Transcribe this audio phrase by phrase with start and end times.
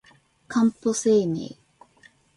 [0.47, 1.55] かんぽ生命